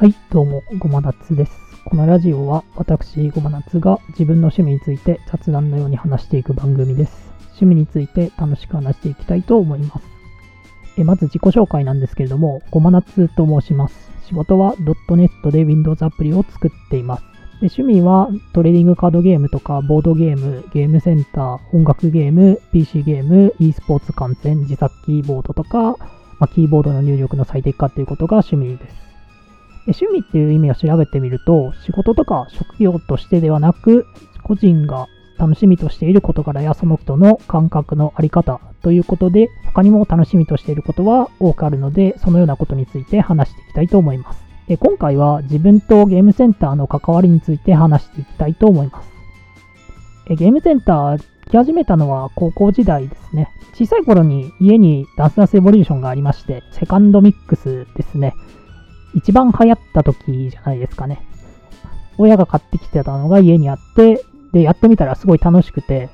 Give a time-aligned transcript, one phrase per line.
[0.00, 1.52] はい、どうも、ごまなつです。
[1.84, 7.30] このラジオは私、ごまなつが自分の趣味について雑談のように話していく番組です。
[7.60, 10.02] 趣味について楽しく話していきたいと思います。
[10.96, 14.10] えまず自己紹介なんですけれども、ごまなつと申します。
[14.24, 17.22] 仕事は .NET で Windows アプリを作っています。
[17.60, 25.98] で趣味はトレーディングカードゲームとかボードゲーム、ゲームセンター、音楽ゲーム、PC ゲーム、e スポーツ観戦、自作キーボードとか、
[26.38, 29.09] まあ、キーボードの入力の最適化ということが趣味です。
[29.86, 34.06] 趣味っていう意味を調べてみると、仕事とか職業としてではなく、
[34.42, 44.40] 個人が楽しみとしている事柄やその人の感覚のあり方ということで、他にも楽しみとしていることは多くあるので、そのようなことについて話していきたいと思います。
[44.68, 49.10] で今回は自分とゲームセンターの関わりについて話していきたいと思います。
[50.28, 53.48] えゲームセンター来始めたのは高校時代ですね。
[53.74, 58.34] 小さい頃に家にダンスダンスエボリューションがありまして、セカンドミックスですね。
[59.14, 61.26] 一番流行った時じゃないですかね。
[62.18, 66.10] 親が買ってきてたのが家にあって、で、やってみたらすごい楽しくて、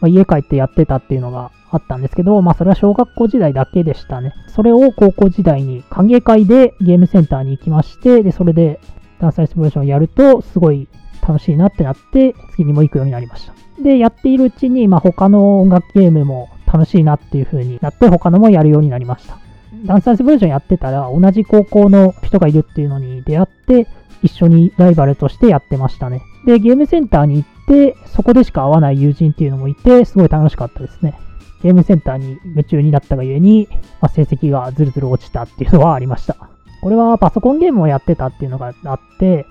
[0.00, 4.34] まあ、家帰ってやってたっていうのがあったんですけど、まあそれは小学校時代だけでしたね。
[4.48, 8.80] それを高校時代に歓迎会でゲームセンターに行きまして、で、それで
[9.20, 10.88] ダンスエスプレーションをやるとすごい
[11.26, 13.54] 楽しいなってなって、次にも行くようになりました。
[13.82, 19.38] で、やっているうちに、まあ他の音楽ゲームも楽しいなっていう風になって、他のもやるようになりました。
[19.86, 23.88] ダンスダンスブレージョンやってたら、同じ高校の人がいるっていうのに出会って、
[24.22, 26.22] 一緒にライバルとしてやってましたね。
[26.46, 31.18] で、ゲームセンターに行って、そこでしか会わない友人っていうのもいて、すごい楽しかったですね。
[31.62, 33.68] ゲームセンターに夢中になったがゆえに、
[34.00, 36.36] まあ、成績がずるずる落ちたっていうのはありました。
[36.82, 39.46] これはパソコンゲームをやってたっていうのがあって、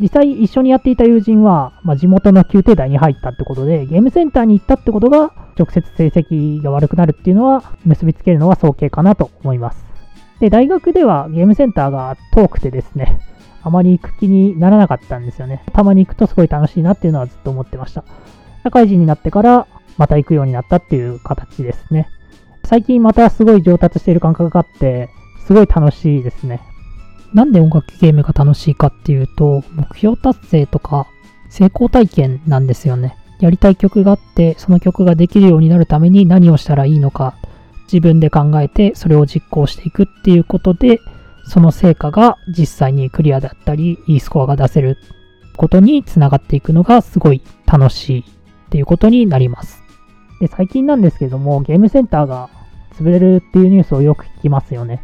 [0.00, 9.84] 実際一緒にやっていた友人は、まあ、地元の宮廷大に入ったってことで、ゲームセンターに行ったってことが、直接成績が悪くなるっていうのは、結びつけるのは早計かなと思います。
[10.40, 13.20] で、大学ではゲームセンターが遠くてですね、
[13.62, 15.62] あまり行く気にならなかったんですよね。
[15.74, 18.04] たまに行くとすごい楽しいなっていうのはずっと思ってました。
[18.64, 19.66] 社会人になってから
[19.98, 22.08] また行くようになったっていう形ですね。
[22.64, 25.10] 最近またすごい上達している感覚があって、
[25.46, 26.60] すごい楽しいですね。
[27.32, 31.06] なんで音楽ゲームが楽しいかっていうと、目標達成とか
[31.48, 33.16] 成功体験なんですよね。
[33.40, 37.36] やりたい曲があって、その曲ができるようになるために何をしたらいいのか、
[37.84, 41.00] 自分で考えてそれを実行していくっていうことで、
[41.44, 44.98] その成果が実際にクリアだったり、いいスコアが出せる
[45.56, 48.24] ことにつながっていくのがすごい楽しいっ
[48.70, 49.82] ていうことになります。
[50.40, 52.48] で、最近なんですけども、ゲームセンターが
[52.94, 55.02] 潰れるっていうニュースをよく聞きますよね。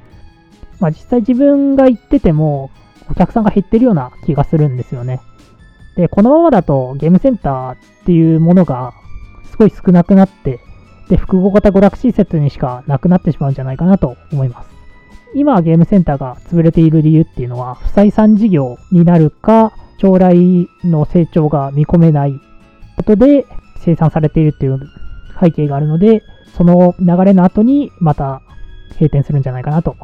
[0.80, 2.70] まあ実際自分が行ってても、
[3.10, 5.20] お客さんが減ってるような気がするんですよね。
[5.96, 8.92] で、このままだとゲームセンターっていうものが
[9.50, 10.60] すごい少なくなって、
[11.08, 14.68] で、複合型娯楽施設にしかなくなってしまうんじゃないかなと思います。
[15.34, 22.38] 今ゲームセンターが潰れている理由っていうのは、不採算事業になるか、将来の成長が見込めない
[22.96, 23.46] ことで
[23.78, 24.78] 生産されているっていう
[25.40, 26.22] 背景があるので、
[26.56, 28.42] その流れの後にまた
[28.92, 29.96] 閉店するんじゃないかなと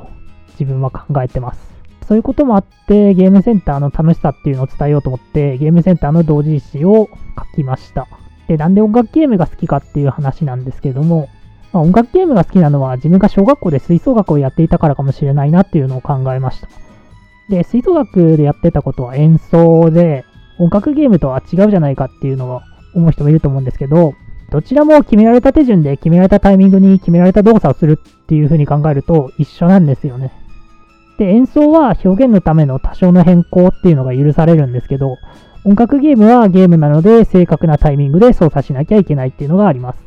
[0.59, 1.73] 自分は考えてます。
[2.07, 7.09] そういうこともあって、ゲームセンターの楽しさっていうのを伝えようと思って、ゲームセンターの同人誌を
[7.39, 8.07] 書きました。
[8.49, 11.29] で、なんで音楽ゲームが好きかっていう話なんですけども、
[11.73, 16.69] まあ、音楽ゲームが好きなのは自分が小学校で吹奏楽をやっていたからかもしれないなっていうのを考えました。
[17.49, 20.25] で、吹奏楽でやってたことは演奏で、
[20.59, 22.63] 音楽ゲームとは違うじゃないかっていうのは
[22.95, 24.15] 思う人もいると思うんですけど、
[24.51, 30.31] どちらも決められた手順で決められたタイミングに決められた動作をするっていう風に考えると一緒なんですよね。
[31.23, 35.19] で、演奏は表現のための多少の変更っていうのが許されるんですけど、
[35.65, 40.01] 音楽ゲームはゲームなので正確なタイミングで操作しなきゃいけないっていうのがあります。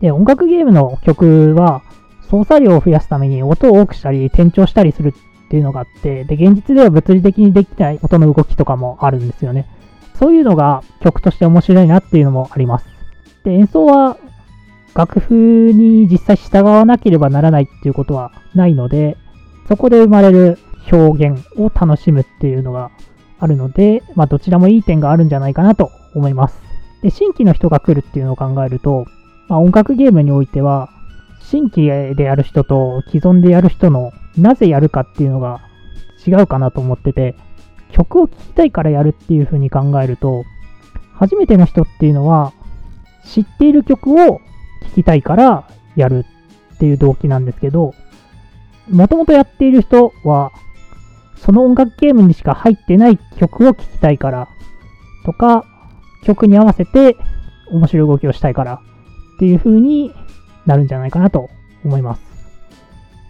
[0.00, 1.82] で、音楽ゲームの曲は
[2.30, 9.68] 操作量を増やすために音を多くしたり転調したりするっていうのがあって、で、現実では物理的にできない音の動きとかもあるんですよね。
[10.14, 12.86] そういうのが曲として面白いなっていうのもあります。
[13.44, 14.16] で、演奏は
[14.94, 15.34] 楽譜
[15.74, 19.18] に実際従わなければならないっていうことはないので、
[19.68, 20.58] そこで生まれる
[20.90, 22.90] 表現を楽しむっていうのが
[23.38, 26.58] あるので、まあどちらもいい点があるんじゃないかなと思います。
[27.02, 29.04] で、新規の人が来るっていうのを考えると、
[29.48, 30.90] まあ、音楽ゲームにおいては、
[31.40, 35.60] 新規でやる人と既存でやる人のなぜやるかっていうのが
[36.26, 37.36] 違うかなと思ってて、
[37.92, 40.44] 曲を聴きたいからやるっていう風に考えると、
[41.14, 42.52] 初めての人っていうのは、
[43.24, 44.40] 知っている曲を聴
[44.94, 46.24] きたいからやる
[46.74, 47.94] っていう動機なんですけど、
[48.90, 50.52] もともとやっている人は、
[51.36, 54.48] その音楽ゲームにしか入ってない曲を聴きたいから
[55.24, 55.64] とか、
[56.24, 57.16] 曲に合わせて
[57.70, 58.80] 面白い動きをしたいから
[59.36, 60.12] っていう風に
[60.66, 61.48] なるんじゃないかなと
[61.84, 62.22] 思います。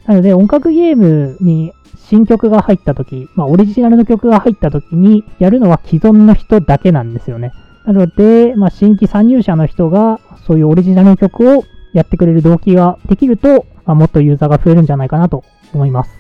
[0.07, 7.53] なので音楽ゲームに新曲が入った時、まあオリジナルの曲が入った時にやるのは既存の人だけなんですよね。
[7.85, 16.11] なので、まあ新規参入者の人がそういうオリジナルの曲をやってくれる動機ができると、まあ、もっとユーザーが増えるんじゃないかなと思います。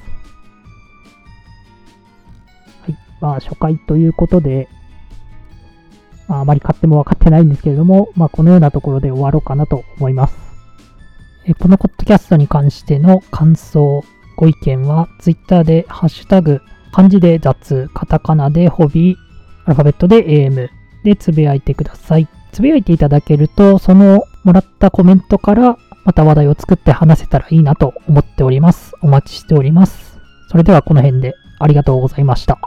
[2.82, 2.96] はい。
[3.20, 4.68] まあ初回ということで、
[6.28, 10.36] まあ、あまり勝手も分かってないんですけれども、まあこのようなところで終わろうかなと思います。
[11.46, 14.04] えこのポッドキャストに関しての感想、
[14.36, 16.60] ご意見は、Twitter でハッシュタグ、
[16.92, 19.16] 漢字で雑、カタカナでホビー、
[19.64, 20.68] アルファベットで AM
[21.04, 22.28] でつぶやいてください。
[22.58, 28.94] つぶやいていただけると、そのもらったコメントからまた話題を作って話せたらいいなと思っております。
[29.00, 30.18] お待ちしております。
[30.48, 32.58] それではこの辺でありがとうございました。